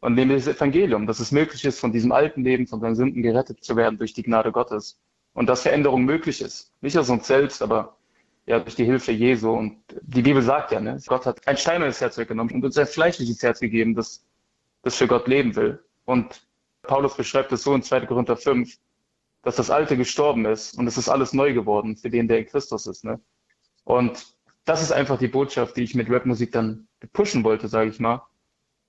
Und 0.00 0.14
nämlich 0.14 0.44
das 0.44 0.56
Evangelium, 0.56 1.06
dass 1.06 1.20
es 1.20 1.30
möglich 1.30 1.64
ist, 1.64 1.78
von 1.78 1.92
diesem 1.92 2.10
alten 2.10 2.42
Leben, 2.42 2.66
von 2.66 2.80
seinen 2.80 2.96
Sünden 2.96 3.22
gerettet 3.22 3.62
zu 3.62 3.76
werden 3.76 3.98
durch 3.98 4.12
die 4.12 4.24
Gnade 4.24 4.50
Gottes. 4.50 4.98
Und 5.32 5.46
dass 5.48 5.62
Veränderung 5.62 6.04
möglich 6.04 6.42
ist. 6.42 6.72
Nicht 6.80 6.98
aus 6.98 7.08
uns 7.08 7.26
selbst, 7.26 7.62
aber 7.62 7.96
ja, 8.46 8.58
durch 8.58 8.74
die 8.74 8.84
Hilfe 8.84 9.12
Jesu. 9.12 9.50
Und 9.50 9.76
die 10.02 10.22
Bibel 10.22 10.42
sagt 10.42 10.72
ja, 10.72 10.80
ne, 10.80 11.00
Gott 11.06 11.26
hat 11.26 11.46
ein 11.46 11.56
steinernes 11.56 12.00
Herz 12.00 12.18
weggenommen 12.18 12.54
und 12.54 12.64
uns 12.64 12.76
ein 12.76 12.86
fleischliches 12.86 13.42
Herz 13.42 13.60
gegeben, 13.60 13.94
das, 13.94 14.26
das 14.82 14.96
für 14.96 15.06
Gott 15.06 15.28
leben 15.28 15.54
will. 15.54 15.82
Und 16.04 16.46
Paulus 16.82 17.16
beschreibt 17.16 17.52
es 17.52 17.62
so 17.62 17.74
in 17.74 17.82
2. 17.82 18.06
Korinther 18.06 18.36
5, 18.36 18.76
dass 19.42 19.56
das 19.56 19.70
Alte 19.70 19.96
gestorben 19.96 20.44
ist 20.46 20.78
und 20.78 20.86
es 20.86 20.96
ist 20.96 21.08
alles 21.08 21.32
neu 21.32 21.52
geworden 21.52 21.96
für 21.96 22.10
den, 22.10 22.28
der 22.28 22.38
in 22.38 22.46
Christus 22.46 22.86
ist. 22.86 23.04
Ne? 23.04 23.20
Und 23.84 24.26
das 24.64 24.82
ist 24.82 24.92
einfach 24.92 25.18
die 25.18 25.28
Botschaft, 25.28 25.76
die 25.76 25.82
ich 25.82 25.94
mit 25.94 26.08
Rapmusik 26.08 26.52
dann 26.52 26.86
pushen 27.12 27.42
wollte, 27.44 27.68
sage 27.68 27.90
ich 27.90 27.98
mal, 27.98 28.22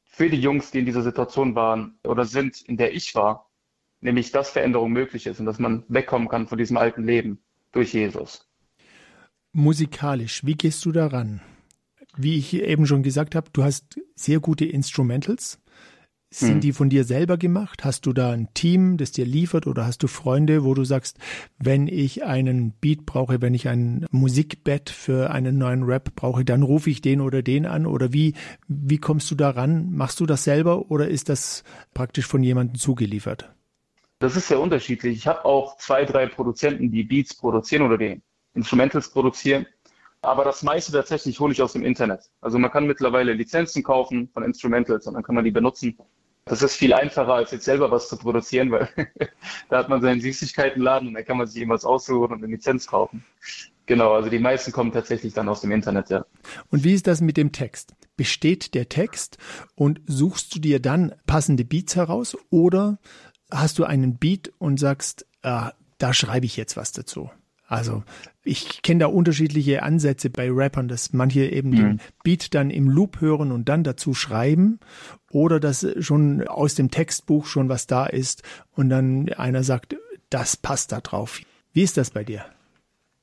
für 0.05 0.29
die 0.29 0.39
Jungs, 0.39 0.69
die 0.69 0.79
in 0.79 0.85
dieser 0.85 1.01
Situation 1.01 1.55
waren 1.55 1.97
oder 2.03 2.25
sind, 2.25 2.61
in 2.61 2.77
der 2.77 2.93
ich 2.93 3.15
war, 3.15 3.49
nämlich 3.99 4.31
dass 4.31 4.51
Veränderung 4.51 4.91
möglich 4.91 5.25
ist 5.25 5.39
und 5.39 5.47
dass 5.47 5.57
man 5.57 5.83
wegkommen 5.87 6.27
kann 6.27 6.47
von 6.47 6.59
diesem 6.59 6.77
alten 6.77 7.03
Leben 7.03 7.39
durch 7.71 7.93
Jesus. 7.93 8.47
Musikalisch, 9.53 10.45
wie 10.45 10.53
gehst 10.53 10.85
du 10.85 10.91
daran? 10.91 11.41
Wie 12.15 12.37
ich 12.37 12.53
eben 12.53 12.85
schon 12.85 13.01
gesagt 13.01 13.33
habe, 13.33 13.49
du 13.51 13.63
hast 13.63 13.99
sehr 14.13 14.39
gute 14.39 14.65
Instrumentals, 14.65 15.59
Sind 16.33 16.53
hm. 16.55 16.59
die 16.61 16.73
von 16.73 16.89
dir 16.89 17.03
selber 17.03 17.37
gemacht? 17.37 17.85
Hast 17.85 18.07
du 18.07 18.11
da 18.11 18.31
ein 18.31 18.51
Team, 18.55 18.97
das 18.97 19.11
dir 19.11 19.23
liefert 19.23 19.67
oder 19.67 19.85
hast 19.85 20.01
du 20.01 20.07
Freunde, 20.07 20.63
wo 20.63 20.73
du 20.73 20.83
sagst, 20.83 21.19
wenn 21.59 21.87
ich 21.87 22.23
einen 22.23 22.71
Beat 22.71 23.05
brauche, 23.05 23.39
wenn 23.39 23.53
ich 23.53 23.67
ein 23.67 24.07
Musikbett 24.09 24.89
für 24.89 25.29
einen 25.29 25.59
neuen 25.59 25.83
Rap 25.83 26.15
brauche, 26.15 26.43
dann 26.43 26.63
rufe 26.63 26.89
ich 26.89 27.01
den 27.01 27.21
oder 27.21 27.43
den 27.43 27.67
an? 27.67 27.85
Oder 27.85 28.13
wie, 28.13 28.33
wie 28.67 28.97
kommst 28.97 29.29
du 29.29 29.35
da 29.35 29.51
ran? 29.51 29.91
Machst 29.91 30.19
du 30.21 30.25
das 30.25 30.43
selber 30.43 30.89
oder 30.89 31.07
ist 31.07 31.29
das 31.29 31.63
praktisch 31.93 32.25
von 32.25 32.41
jemandem 32.41 32.79
zugeliefert? 32.79 33.53
Das 34.17 34.35
ist 34.35 34.47
sehr 34.47 34.59
unterschiedlich. 34.59 35.15
Ich 35.15 35.27
habe 35.27 35.45
auch 35.45 35.77
zwei, 35.77 36.03
drei 36.03 36.25
Produzenten, 36.25 36.89
die 36.89 37.03
Beats 37.03 37.35
produzieren 37.35 37.83
oder 37.83 37.99
die 37.99 38.23
Instrumentals 38.55 39.11
produzieren. 39.11 39.67
Aber 40.23 40.45
das 40.45 40.63
meiste 40.63 40.91
tatsächlich 40.91 41.39
hole 41.39 41.53
ich 41.53 41.61
aus 41.61 41.73
dem 41.73 41.83
Internet. 41.83 42.31
Also 42.41 42.57
man 42.57 42.71
kann 42.71 42.87
mittlerweile 42.87 43.33
Lizenzen 43.33 43.83
kaufen 43.83 44.29
von 44.33 44.41
Instrumentals 44.41 45.05
und 45.05 45.13
dann 45.13 45.21
kann 45.21 45.35
man 45.35 45.43
die 45.43 45.51
benutzen. 45.51 45.95
Das 46.45 46.61
ist 46.61 46.75
viel 46.75 46.93
einfacher, 46.93 47.33
als 47.33 47.51
jetzt 47.51 47.65
selber 47.65 47.89
was 47.89 48.09
zu 48.09 48.17
produzieren, 48.17 48.71
weil 48.71 48.89
da 49.69 49.77
hat 49.77 49.89
man 49.89 50.01
seinen 50.01 50.19
Süßigkeitenladen 50.21 51.09
und 51.09 51.13
da 51.13 51.23
kann 51.23 51.37
man 51.37 51.47
sich 51.47 51.57
irgendwas 51.57 51.85
aussuchen 51.85 52.33
und 52.33 52.43
eine 52.43 52.47
Lizenz 52.47 52.87
kaufen. 52.87 53.23
Genau, 53.85 54.13
also 54.13 54.29
die 54.29 54.39
meisten 54.39 54.71
kommen 54.71 54.91
tatsächlich 54.91 55.33
dann 55.33 55.49
aus 55.49 55.61
dem 55.61 55.71
Internet, 55.71 56.09
ja. 56.09 56.25
Und 56.69 56.83
wie 56.83 56.93
ist 56.93 57.07
das 57.07 57.21
mit 57.21 57.37
dem 57.37 57.51
Text? 57.51 57.93
Besteht 58.15 58.75
der 58.75 58.87
Text 58.87 59.37
und 59.75 60.01
suchst 60.05 60.55
du 60.55 60.59
dir 60.59 60.79
dann 60.79 61.15
passende 61.25 61.65
Beats 61.65 61.95
heraus 61.95 62.37
oder 62.49 62.99
hast 63.51 63.79
du 63.79 63.83
einen 63.83 64.17
Beat 64.17 64.51
und 64.57 64.79
sagst, 64.79 65.25
äh, 65.41 65.69
da 65.97 66.13
schreibe 66.13 66.45
ich 66.45 66.57
jetzt 66.57 66.77
was 66.77 66.91
dazu? 66.91 67.29
Also 67.73 68.03
ich 68.43 68.83
kenne 68.83 68.99
da 68.99 69.05
unterschiedliche 69.07 69.81
Ansätze 69.81 70.29
bei 70.29 70.49
Rappern, 70.51 70.87
dass 70.87 71.11
manche 71.11 71.45
eben 71.45 71.69
mhm. 71.69 71.75
den 71.75 72.01
Beat 72.23 72.53
dann 72.53 72.69
im 72.69 72.87
Loop 72.87 73.19
hören 73.19 73.51
und 73.51 73.67
dann 73.67 73.83
dazu 73.83 74.13
schreiben 74.13 74.79
oder 75.31 75.59
dass 75.59 75.85
schon 75.99 76.47
aus 76.47 76.75
dem 76.75 76.91
Textbuch 76.91 77.47
schon 77.47 77.69
was 77.69 77.87
da 77.87 78.05
ist 78.05 78.43
und 78.75 78.89
dann 78.89 79.29
einer 79.29 79.63
sagt, 79.63 79.95
das 80.29 80.55
passt 80.55 80.91
da 80.91 81.01
drauf. 81.01 81.41
Wie 81.73 81.81
ist 81.81 81.97
das 81.97 82.11
bei 82.11 82.23
dir? 82.23 82.45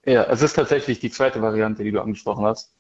Ja, 0.04 0.24
es 0.24 0.42
ist 0.42 0.54
tatsächlich 0.54 0.98
die 0.98 1.10
zweite 1.10 1.40
Variante, 1.42 1.84
die 1.84 1.92
du 1.92 2.00
angesprochen 2.00 2.44
hast. 2.44 2.72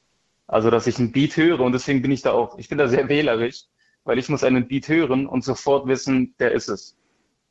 Also, 0.48 0.70
dass 0.70 0.88
ich 0.88 0.98
einen 0.98 1.12
Beat 1.12 1.36
höre 1.36 1.60
und 1.60 1.72
deswegen 1.72 2.02
bin 2.02 2.10
ich 2.10 2.22
da 2.22 2.32
auch, 2.32 2.58
ich 2.58 2.68
bin 2.68 2.78
da 2.78 2.88
sehr 2.88 3.08
wählerisch, 3.08 3.66
weil 4.02 4.18
ich 4.18 4.28
muss 4.28 4.42
einen 4.42 4.66
Beat 4.66 4.88
hören 4.88 5.26
und 5.26 5.44
sofort 5.44 5.86
wissen, 5.86 6.34
der 6.40 6.50
ist 6.50 6.68
es. 6.68 6.96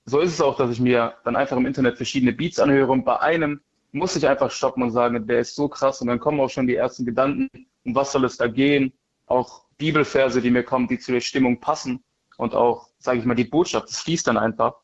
So 0.03 0.19
ist 0.19 0.33
es 0.33 0.41
auch, 0.41 0.57
dass 0.57 0.71
ich 0.71 0.81
mir 0.81 1.13
dann 1.23 1.37
einfach 1.37 1.55
im 1.55 1.65
Internet 1.65 1.95
verschiedene 1.95 2.33
Beats 2.33 2.59
anhöre 2.59 2.91
und 2.91 3.05
bei 3.05 3.19
einem 3.21 3.61
muss 3.91 4.15
ich 4.15 4.27
einfach 4.27 4.51
stoppen 4.51 4.83
und 4.83 4.91
sagen, 4.91 5.25
der 5.27 5.39
ist 5.39 5.55
so 5.55 5.67
krass 5.67 6.01
und 6.01 6.07
dann 6.07 6.19
kommen 6.19 6.39
auch 6.39 6.49
schon 6.49 6.67
die 6.67 6.75
ersten 6.75 7.05
Gedanken, 7.05 7.49
um 7.85 7.95
was 7.95 8.11
soll 8.11 8.25
es 8.25 8.37
da 8.37 8.47
gehen, 8.47 8.93
auch 9.25 9.63
Bibelverse, 9.77 10.41
die 10.41 10.51
mir 10.51 10.63
kommen, 10.63 10.87
die 10.87 10.99
zu 10.99 11.11
der 11.11 11.21
Stimmung 11.21 11.59
passen 11.59 12.03
und 12.37 12.53
auch, 12.53 12.89
sage 12.99 13.19
ich 13.19 13.25
mal, 13.25 13.35
die 13.35 13.45
Botschaft, 13.45 13.89
das 13.89 14.01
fließt 14.01 14.27
dann 14.27 14.37
einfach 14.37 14.75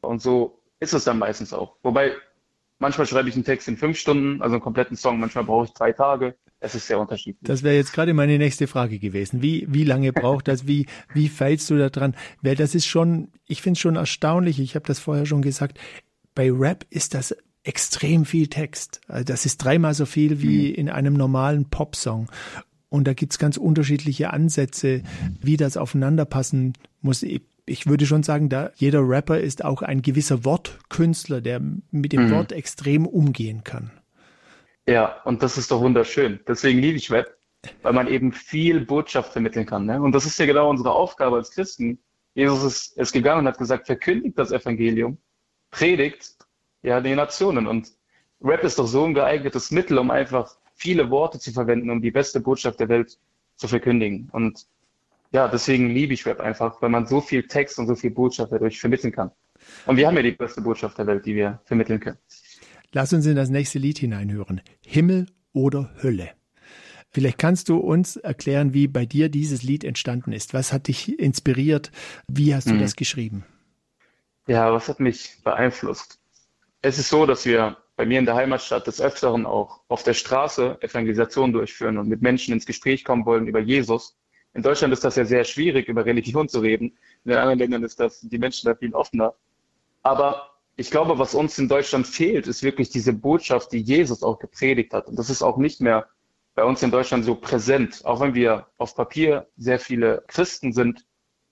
und 0.00 0.22
so 0.22 0.60
ist 0.80 0.94
es 0.94 1.04
dann 1.04 1.18
meistens 1.18 1.52
auch. 1.52 1.76
Wobei 1.82 2.12
manchmal 2.78 3.06
schreibe 3.06 3.28
ich 3.28 3.34
einen 3.34 3.44
Text 3.44 3.68
in 3.68 3.76
fünf 3.76 3.98
Stunden, 3.98 4.42
also 4.42 4.54
einen 4.54 4.62
kompletten 4.62 4.96
Song, 4.96 5.20
manchmal 5.20 5.44
brauche 5.44 5.66
ich 5.66 5.72
drei 5.72 5.92
Tage. 5.92 6.36
Es 6.60 6.74
ist 6.74 6.88
sehr 6.88 6.98
unterschiedlich. 6.98 7.46
Das 7.46 7.62
wäre 7.62 7.76
jetzt 7.76 7.92
gerade 7.92 8.14
meine 8.14 8.36
nächste 8.36 8.66
Frage 8.66 8.98
gewesen. 8.98 9.42
Wie, 9.42 9.66
wie 9.68 9.84
lange 9.84 10.12
braucht 10.12 10.48
das? 10.48 10.66
Wie, 10.66 10.86
wie 11.14 11.28
feilst 11.28 11.70
du 11.70 11.78
da 11.78 11.88
dran? 11.88 12.16
Weil 12.42 12.56
das 12.56 12.74
ist 12.74 12.86
schon, 12.86 13.28
ich 13.46 13.62
finde 13.62 13.76
es 13.76 13.80
schon 13.80 13.94
erstaunlich. 13.94 14.58
Ich 14.58 14.74
habe 14.74 14.84
das 14.86 14.98
vorher 14.98 15.24
schon 15.24 15.40
gesagt. 15.40 15.78
Bei 16.34 16.50
Rap 16.50 16.84
ist 16.90 17.14
das 17.14 17.36
extrem 17.68 18.24
viel 18.24 18.46
Text. 18.46 19.02
Also 19.08 19.24
das 19.24 19.44
ist 19.44 19.58
dreimal 19.58 19.92
so 19.92 20.06
viel 20.06 20.40
wie 20.40 20.70
mhm. 20.70 20.74
in 20.74 20.88
einem 20.88 21.12
normalen 21.12 21.68
Popsong. 21.68 22.28
Und 22.88 23.06
da 23.06 23.12
gibt's 23.12 23.38
ganz 23.38 23.58
unterschiedliche 23.58 24.32
Ansätze, 24.32 25.02
wie 25.42 25.58
das 25.58 25.76
aufeinanderpassen 25.76 26.72
muss. 27.02 27.22
Ich 27.66 27.86
würde 27.86 28.06
schon 28.06 28.22
sagen, 28.22 28.48
da 28.48 28.70
jeder 28.76 29.06
Rapper 29.06 29.38
ist 29.38 29.66
auch 29.66 29.82
ein 29.82 30.00
gewisser 30.00 30.46
Wortkünstler, 30.46 31.42
der 31.42 31.60
mit 31.90 32.14
dem 32.14 32.28
mhm. 32.28 32.30
Wort 32.30 32.52
extrem 32.52 33.06
umgehen 33.06 33.62
kann. 33.64 33.90
Ja, 34.88 35.20
und 35.24 35.42
das 35.42 35.58
ist 35.58 35.70
doch 35.70 35.82
wunderschön. 35.82 36.40
Deswegen 36.48 36.78
liebe 36.78 36.96
ich 36.96 37.10
Rap, 37.10 37.36
weil 37.82 37.92
man 37.92 38.08
eben 38.08 38.32
viel 38.32 38.80
Botschaft 38.80 39.32
vermitteln 39.32 39.66
kann. 39.66 39.84
Ne? 39.84 40.00
Und 40.00 40.12
das 40.12 40.24
ist 40.24 40.38
ja 40.38 40.46
genau 40.46 40.70
unsere 40.70 40.92
Aufgabe 40.92 41.36
als 41.36 41.50
Christen. 41.50 41.98
Jesus 42.32 42.64
ist, 42.64 42.96
ist 42.96 43.12
gegangen 43.12 43.40
und 43.40 43.48
hat 43.48 43.58
gesagt, 43.58 43.86
verkündigt 43.86 44.38
das 44.38 44.52
Evangelium, 44.52 45.18
predigt 45.70 46.38
ja, 46.82 47.00
die 47.00 47.14
Nationen. 47.14 47.66
Und 47.66 47.92
Rap 48.42 48.64
ist 48.64 48.78
doch 48.78 48.86
so 48.86 49.04
ein 49.04 49.14
geeignetes 49.14 49.70
Mittel, 49.70 49.98
um 49.98 50.10
einfach 50.10 50.56
viele 50.74 51.10
Worte 51.10 51.38
zu 51.38 51.52
verwenden, 51.52 51.90
um 51.90 52.00
die 52.00 52.10
beste 52.10 52.40
Botschaft 52.40 52.80
der 52.80 52.88
Welt 52.88 53.18
zu 53.56 53.68
verkündigen. 53.68 54.28
Und 54.32 54.66
ja, 55.32 55.48
deswegen 55.48 55.90
liebe 55.90 56.14
ich 56.14 56.24
Rap 56.24 56.40
einfach, 56.40 56.80
weil 56.80 56.88
man 56.88 57.06
so 57.06 57.20
viel 57.20 57.46
Text 57.46 57.78
und 57.78 57.86
so 57.86 57.94
viel 57.94 58.10
Botschaft 58.10 58.52
dadurch 58.52 58.80
vermitteln 58.80 59.12
kann. 59.12 59.30
Und 59.86 59.96
wir 59.96 60.06
haben 60.06 60.16
ja 60.16 60.22
die 60.22 60.32
beste 60.32 60.60
Botschaft 60.60 60.96
der 60.98 61.06
Welt, 61.06 61.26
die 61.26 61.34
wir 61.34 61.60
vermitteln 61.64 62.00
können. 62.00 62.18
Lass 62.92 63.12
uns 63.12 63.26
in 63.26 63.36
das 63.36 63.50
nächste 63.50 63.78
Lied 63.78 63.98
hineinhören. 63.98 64.62
Himmel 64.86 65.26
oder 65.52 65.90
Hölle. 66.02 66.30
Vielleicht 67.10 67.38
kannst 67.38 67.68
du 67.68 67.78
uns 67.78 68.16
erklären, 68.16 68.74
wie 68.74 68.86
bei 68.86 69.06
dir 69.06 69.28
dieses 69.28 69.62
Lied 69.62 69.82
entstanden 69.82 70.32
ist. 70.32 70.54
Was 70.54 70.72
hat 70.72 70.88
dich 70.88 71.18
inspiriert? 71.18 71.90
Wie 72.28 72.54
hast 72.54 72.68
du 72.68 72.72
hm. 72.72 72.80
das 72.80 72.96
geschrieben? 72.96 73.44
Ja, 74.46 74.72
was 74.72 74.88
hat 74.88 75.00
mich 75.00 75.36
beeinflusst? 75.42 76.17
Es 76.80 76.96
ist 76.98 77.08
so, 77.08 77.26
dass 77.26 77.44
wir 77.44 77.76
bei 77.96 78.06
mir 78.06 78.20
in 78.20 78.24
der 78.24 78.36
Heimatstadt 78.36 78.86
des 78.86 79.00
Öfteren 79.00 79.46
auch 79.46 79.80
auf 79.88 80.04
der 80.04 80.14
Straße 80.14 80.78
Evangelisation 80.80 81.52
durchführen 81.52 81.98
und 81.98 82.08
mit 82.08 82.22
Menschen 82.22 82.54
ins 82.54 82.66
Gespräch 82.66 83.04
kommen 83.04 83.26
wollen 83.26 83.48
über 83.48 83.58
Jesus. 83.58 84.16
In 84.54 84.62
Deutschland 84.62 84.92
ist 84.92 85.02
das 85.02 85.16
ja 85.16 85.24
sehr 85.24 85.42
schwierig, 85.42 85.88
über 85.88 86.06
Religion 86.06 86.48
zu 86.48 86.60
reden. 86.60 86.96
In 87.24 87.30
den 87.32 87.38
anderen 87.38 87.58
Ländern 87.58 87.82
ist 87.82 87.98
das, 87.98 88.20
die 88.20 88.38
Menschen 88.38 88.68
da 88.68 88.76
viel 88.76 88.94
offener. 88.94 89.34
Aber 90.04 90.50
ich 90.76 90.92
glaube, 90.92 91.18
was 91.18 91.34
uns 91.34 91.58
in 91.58 91.68
Deutschland 91.68 92.06
fehlt, 92.06 92.46
ist 92.46 92.62
wirklich 92.62 92.90
diese 92.90 93.12
Botschaft, 93.12 93.72
die 93.72 93.80
Jesus 93.80 94.22
auch 94.22 94.38
gepredigt 94.38 94.94
hat. 94.94 95.08
Und 95.08 95.18
das 95.18 95.30
ist 95.30 95.42
auch 95.42 95.56
nicht 95.56 95.80
mehr 95.80 96.06
bei 96.54 96.62
uns 96.62 96.80
in 96.84 96.92
Deutschland 96.92 97.24
so 97.24 97.34
präsent. 97.34 98.04
Auch 98.04 98.20
wenn 98.20 98.34
wir 98.34 98.68
auf 98.78 98.94
Papier 98.94 99.48
sehr 99.56 99.80
viele 99.80 100.22
Christen 100.28 100.72
sind, 100.72 101.04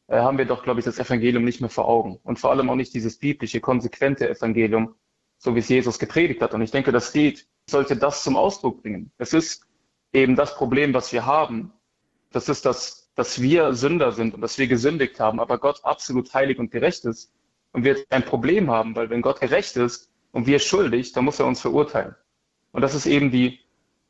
äh, 0.07 0.19
haben 0.19 0.39
wir 0.39 0.45
doch, 0.45 0.63
glaube 0.63 0.79
ich, 0.79 0.85
das 0.85 1.01
Evangelium 1.01 1.43
nicht 1.43 1.61
mehr 1.61 1.71
vor 1.71 1.89
Augen. 1.89 2.21
Und 2.23 2.39
vor 2.39 2.51
allem 2.51 2.71
auch 2.71 2.77
nicht 2.77 2.95
dieses 2.95 3.19
biblische, 3.19 3.61
konsequente 3.61 4.29
Evangelium, 4.31 4.95
so 5.39 5.55
wie 5.55 5.61
es 5.61 5.69
Jesus 5.69 5.99
gepredigt 5.99 6.43
hat. 6.43 6.55
Und 6.55 6.63
ich 6.63 6.71
denke, 6.71 6.93
das 6.93 7.15
Lied 7.15 7.47
sollte 7.69 7.97
das 7.97 8.23
zum 8.23 8.37
Ausdruck 8.37 8.83
bringen. 8.83 9.11
Es 9.19 9.33
ist 9.33 9.67
eben 10.13 10.37
das 10.37 10.57
Problem, 10.57 10.95
was 10.95 11.13
wir 11.13 11.27
haben. 11.27 11.73
Das 12.33 12.49
ist 12.49 12.65
das, 12.65 13.11
dass 13.15 13.41
wir 13.41 13.75
Sünder 13.75 14.13
sind 14.13 14.35
und 14.35 14.41
dass 14.41 14.59
wir 14.59 14.67
gesündigt 14.67 15.21
haben, 15.21 15.41
aber 15.41 15.59
Gott 15.59 15.85
absolut 15.85 16.33
heilig 16.35 16.59
und 16.59 16.71
gerecht 16.71 17.05
ist. 17.05 17.33
Und 17.73 17.85
wir 17.85 17.97
ein 18.11 18.25
Problem 18.25 18.71
haben, 18.71 18.97
weil 18.97 19.11
wenn 19.11 19.23
Gott 19.23 19.41
gerecht 19.41 19.77
ist 19.77 20.11
und 20.33 20.47
wir 20.47 20.59
schuldig, 20.59 21.13
dann 21.13 21.25
muss 21.25 21.39
er 21.39 21.47
uns 21.47 21.61
verurteilen. 21.61 22.15
Und 22.73 22.83
das 22.83 22.95
ist 22.95 23.07
eben 23.07 23.31
die, 23.31 23.61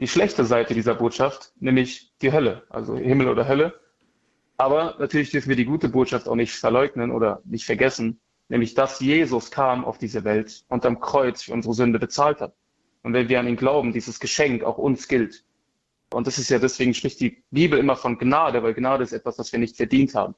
die 0.00 0.09
schlechte 0.09 0.45
Seite 0.45 0.75
dieser 0.75 0.95
Botschaft, 0.95 1.52
nämlich 1.59 2.12
die 2.21 2.33
Hölle, 2.33 2.64
also 2.68 2.97
Himmel 2.97 3.28
oder 3.28 3.49
Hölle. 3.49 3.78
Aber 4.56 4.97
natürlich 4.99 5.30
dürfen 5.30 5.49
wir 5.49 5.56
die 5.56 5.64
gute 5.64 5.88
Botschaft 5.88 6.28
auch 6.28 6.35
nicht 6.35 6.52
verleugnen 6.52 7.11
oder 7.11 7.42
nicht 7.45 7.64
vergessen, 7.64 8.21
nämlich 8.49 8.75
dass 8.75 9.00
Jesus 9.00 9.50
kam 9.50 9.85
auf 9.85 9.99
diese 9.99 10.25
Welt 10.25 10.65
und 10.69 10.85
am 10.87 11.00
Kreuz 11.00 11.43
für 11.43 11.53
unsere 11.53 11.75
Sünde 11.75 11.99
bezahlt 11.99 12.41
hat. 12.41 12.55
Und 13.03 13.12
wenn 13.12 13.29
wir 13.29 13.41
an 13.41 13.49
ihn 13.49 13.57
glauben, 13.57 13.93
dieses 13.93 14.21
Geschenk 14.21 14.65
auch 14.65 14.79
uns 14.79 15.09
gilt. 15.09 15.45
Und 16.12 16.26
das 16.26 16.38
ist 16.38 16.50
ja 16.50 16.59
deswegen 16.59 16.95
spricht 16.95 17.21
die 17.21 17.43
Bibel 17.50 17.79
immer 17.79 17.97
von 17.97 18.19
Gnade, 18.19 18.62
weil 18.62 18.75
Gnade 18.75 19.05
ist 19.05 19.12
etwas, 19.12 19.37
das 19.37 19.53
wir 19.53 19.59
nicht 19.59 19.76
verdient 19.76 20.15
haben. 20.15 20.35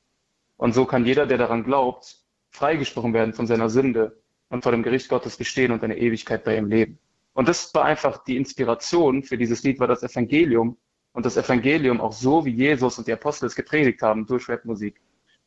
Und 0.57 0.75
so 0.75 0.85
kann 0.85 1.05
jeder, 1.05 1.27
der 1.27 1.39
daran 1.39 1.65
glaubt, 1.65 2.19
freigesprochen 2.51 3.13
werden 3.13 3.35
von 3.35 3.47
seiner 3.47 3.69
Sünde 3.69 4.21
und 4.49 4.63
vor 4.63 4.73
dem 4.73 4.83
Gericht 4.83 5.09
Gottes 5.09 5.37
bestehen 5.37 5.73
und 5.73 5.85
eine 5.85 5.99
Ewigkeit 5.99 6.45
bei 6.45 6.57
ihm 6.57 6.67
leben. 6.67 6.99
Und 7.35 7.49
das 7.49 7.73
war 7.75 7.85
einfach 7.85 8.25
die 8.25 8.37
Inspiration 8.37 9.23
für 9.23 9.39
dieses 9.39 9.63
Lied, 9.63 9.79
war 9.79 9.87
das 9.87 10.03
Evangelium. 10.03 10.77
Und 11.13 11.27
das 11.27 11.37
Evangelium 11.37 12.01
auch 12.01 12.13
so, 12.13 12.45
wie 12.45 12.51
Jesus 12.51 12.99
und 12.99 13.07
die 13.07 13.13
Apostel 13.13 13.47
es 13.47 13.55
gepredigt 13.55 14.03
haben, 14.03 14.27
durch 14.27 14.49
Rapmusik 14.49 15.01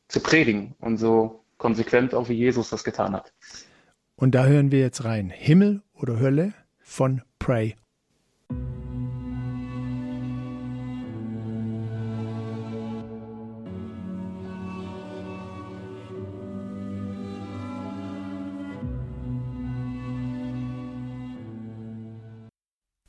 zu 0.08 0.20
predigen. 0.22 0.76
Und 0.80 0.98
so 0.98 1.41
konsequent, 1.62 2.14
auch 2.14 2.28
wie 2.28 2.34
Jesus 2.34 2.70
das 2.70 2.84
getan 2.84 3.14
hat. 3.14 3.32
Und 4.16 4.36
da 4.36 4.46
hören 4.46 4.72
wir 4.72 4.80
jetzt 4.80 5.04
rein. 5.04 5.30
Himmel 5.30 5.82
oder 5.94 6.20
Hölle 6.20 6.54
von 6.80 7.22
Pray. 7.40 7.76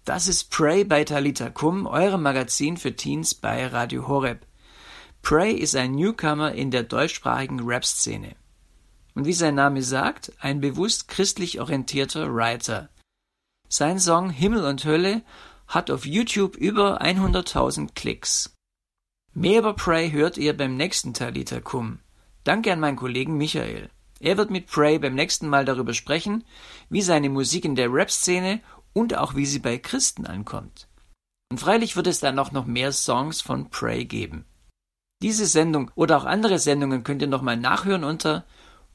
Das 0.04 0.28
ist 0.28 0.50
Pray 0.50 0.84
bei 0.84 1.04
Talita 1.04 1.48
Kum, 1.48 1.86
eurem 1.86 2.22
Magazin 2.22 2.76
für 2.76 2.94
Teens 2.94 3.34
bei 3.34 3.66
Radio 3.66 4.08
Horeb. 4.08 4.44
Pray 5.22 5.52
ist 5.54 5.74
ein 5.76 5.92
Newcomer 5.92 6.52
in 6.52 6.70
der 6.70 6.82
deutschsprachigen 6.82 7.60
Rap-Szene. 7.60 8.34
Und 9.14 9.26
wie 9.26 9.32
sein 9.32 9.54
Name 9.54 9.82
sagt, 9.82 10.32
ein 10.40 10.60
bewusst 10.60 11.08
christlich 11.08 11.60
orientierter 11.60 12.34
Writer. 12.34 12.88
Sein 13.68 13.98
Song 13.98 14.30
Himmel 14.30 14.64
und 14.64 14.84
Hölle 14.84 15.22
hat 15.66 15.90
auf 15.90 16.06
YouTube 16.06 16.56
über 16.56 17.02
100.000 17.02 17.94
Klicks. 17.94 18.54
Mehr 19.34 19.60
über 19.60 19.74
Prey 19.74 20.10
hört 20.10 20.36
ihr 20.36 20.56
beim 20.56 20.76
nächsten 20.76 21.14
Talita 21.14 21.60
Kum. 21.60 22.00
Danke 22.44 22.72
an 22.72 22.80
meinen 22.80 22.96
Kollegen 22.96 23.38
Michael. 23.38 23.90
Er 24.20 24.36
wird 24.36 24.50
mit 24.50 24.66
Prey 24.66 24.98
beim 24.98 25.14
nächsten 25.14 25.48
Mal 25.48 25.64
darüber 25.64 25.94
sprechen, 25.94 26.44
wie 26.90 27.02
seine 27.02 27.30
Musik 27.30 27.64
in 27.64 27.74
der 27.74 27.92
Rap-Szene 27.92 28.60
und 28.92 29.16
auch 29.16 29.34
wie 29.34 29.46
sie 29.46 29.58
bei 29.58 29.78
Christen 29.78 30.26
ankommt. 30.26 30.86
Und 31.50 31.58
freilich 31.58 31.96
wird 31.96 32.06
es 32.06 32.20
dann 32.20 32.38
auch 32.38 32.52
noch 32.52 32.66
mehr 32.66 32.92
Songs 32.92 33.40
von 33.40 33.70
Prey 33.70 34.04
geben. 34.04 34.44
Diese 35.22 35.46
Sendung 35.46 35.90
oder 35.94 36.18
auch 36.18 36.24
andere 36.24 36.58
Sendungen 36.58 37.04
könnt 37.04 37.22
ihr 37.22 37.28
nochmal 37.28 37.56
nachhören 37.56 38.04
unter 38.04 38.44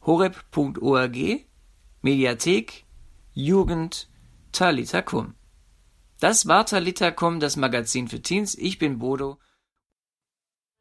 horeb.org, 0.08 1.46
Mediathek, 2.02 2.86
Jugend, 3.34 4.08
Talitakum. 4.54 5.36
Das 6.22 6.48
war 6.48 6.66
Talitakum, 6.66 7.42
das 7.42 7.58
Magazin 7.58 8.08
für 8.08 8.22
Teens. 8.22 8.56
Ich 8.56 8.80
bin 8.80 9.00
Bodo 9.00 9.38